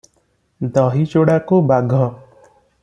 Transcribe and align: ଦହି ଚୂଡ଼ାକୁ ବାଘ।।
ଦହି 0.77 1.05
ଚୂଡ଼ାକୁ 1.11 1.61
ବାଘ।। 1.73 2.03